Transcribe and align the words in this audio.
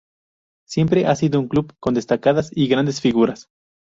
Siempre 0.65 1.05
ha 1.05 1.15
sido 1.15 1.39
un 1.39 1.47
club 1.47 1.75
con 1.79 1.93
destacadas 1.93 2.49
y 2.57 2.65
grandes 2.67 3.01
figuras. 3.01 3.49